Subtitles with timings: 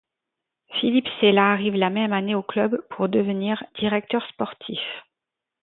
[0.79, 4.79] Philippe Sella arrive la même année au club pour devenir Directeur sportif.